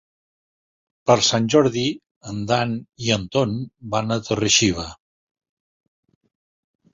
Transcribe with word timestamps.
Per 1.09 1.15
Sant 1.27 1.49
Jordi 1.53 1.83
en 2.31 2.39
Dan 2.53 2.73
i 3.09 3.13
en 3.17 3.27
Ton 3.37 3.53
van 3.97 4.17
a 4.17 4.19
Torre-xiva. 4.31 4.87